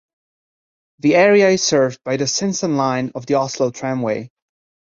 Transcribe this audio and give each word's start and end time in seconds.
The 0.97 1.13
area 1.13 1.49
is 1.49 1.61
served 1.63 2.03
by 2.03 2.17
the 2.17 2.23
Sinsen 2.25 2.75
Line 2.75 3.11
of 3.13 3.27
the 3.27 3.35
Oslo 3.35 3.69
Tramway. 3.69 4.31